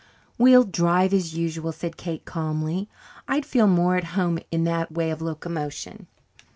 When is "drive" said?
0.63-1.13